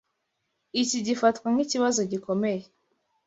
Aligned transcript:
Iki 0.81 0.99
gifatwa 1.07 1.47
nkikibazo 1.53 2.01
gikomeye. 2.11 2.63